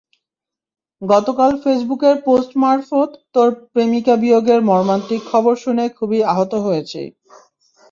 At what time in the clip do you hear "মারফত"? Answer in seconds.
2.63-3.09